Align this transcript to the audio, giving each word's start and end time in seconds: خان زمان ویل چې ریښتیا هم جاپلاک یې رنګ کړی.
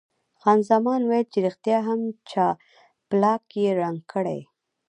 خان 0.39 0.59
زمان 0.71 1.01
ویل 1.09 1.25
چې 1.33 1.39
ریښتیا 1.45 1.79
هم 1.87 2.01
جاپلاک 2.31 3.43
یې 3.61 3.67
رنګ 3.81 3.99
کړی. 4.11 4.39